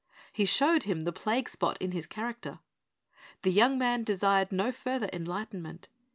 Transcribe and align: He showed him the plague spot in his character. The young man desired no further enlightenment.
He 0.33 0.45
showed 0.45 0.81
him 0.81 1.01
the 1.01 1.11
plague 1.11 1.47
spot 1.47 1.77
in 1.79 1.91
his 1.91 2.07
character. 2.07 2.57
The 3.43 3.51
young 3.51 3.77
man 3.77 4.03
desired 4.03 4.51
no 4.51 4.71
further 4.71 5.11
enlightenment. 5.13 5.89